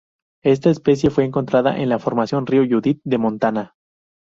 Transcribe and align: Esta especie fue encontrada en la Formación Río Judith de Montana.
Esta 0.43 0.71
especie 0.71 1.11
fue 1.11 1.25
encontrada 1.25 1.77
en 1.77 1.87
la 1.87 1.99
Formación 1.99 2.47
Río 2.47 2.63
Judith 2.67 3.01
de 3.05 3.19
Montana. 3.19 3.75